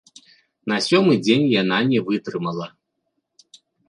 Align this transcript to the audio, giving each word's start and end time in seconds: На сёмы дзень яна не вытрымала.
На 0.71 0.77
сёмы 0.85 1.13
дзень 1.27 1.45
яна 1.61 1.77
не 1.91 1.99
вытрымала. 2.07 2.67